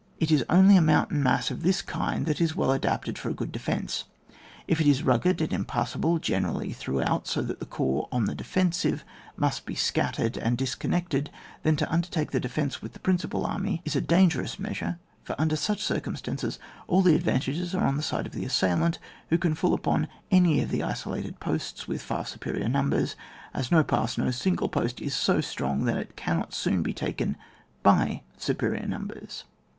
[0.19, 3.35] It is only a mountain mass of this kind that is well adapted for a
[3.35, 4.05] good defence.
[4.67, 9.05] If it is rugged and impassable, generally throughout, so that the corps on the defensive
[9.37, 11.29] must be scattered and disconnected,
[11.61, 14.97] then to undertake the de fence with the principal army is a dan gerous measure,
[15.21, 16.57] for ulnder such circum stances
[16.87, 18.97] all the advantages are on the side of the assailant,
[19.29, 23.13] who can fall upon any of the isolated posts with far su perior nimibers,
[23.53, 27.37] as no pass, no single post is so strong that it cannot soon be taken
[27.83, 29.43] by superior numbers.